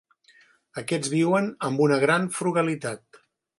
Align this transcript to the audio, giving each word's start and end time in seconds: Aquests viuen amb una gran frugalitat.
Aquests 0.81 1.11
viuen 1.17 1.51
amb 1.69 1.85
una 1.89 2.01
gran 2.07 2.27
frugalitat. 2.41 3.25